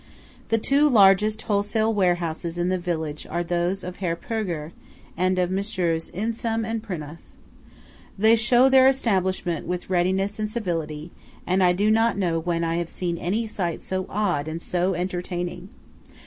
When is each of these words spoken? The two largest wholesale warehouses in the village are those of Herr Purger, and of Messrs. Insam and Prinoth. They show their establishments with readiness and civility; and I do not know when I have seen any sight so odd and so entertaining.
The 0.49 0.57
two 0.57 0.89
largest 0.89 1.43
wholesale 1.43 1.93
warehouses 1.93 2.57
in 2.57 2.69
the 2.69 2.79
village 2.79 3.27
are 3.27 3.43
those 3.43 3.83
of 3.83 3.97
Herr 3.97 4.15
Purger, 4.15 4.71
and 5.15 5.37
of 5.37 5.51
Messrs. 5.51 6.09
Insam 6.09 6.65
and 6.65 6.81
Prinoth. 6.81 7.35
They 8.17 8.35
show 8.35 8.67
their 8.67 8.87
establishments 8.87 9.67
with 9.67 9.91
readiness 9.91 10.39
and 10.39 10.49
civility; 10.49 11.11
and 11.45 11.61
I 11.61 11.73
do 11.73 11.91
not 11.91 12.17
know 12.17 12.39
when 12.39 12.63
I 12.63 12.77
have 12.77 12.89
seen 12.89 13.19
any 13.19 13.45
sight 13.45 13.83
so 13.83 14.07
odd 14.09 14.47
and 14.47 14.59
so 14.59 14.95
entertaining. 14.95 15.69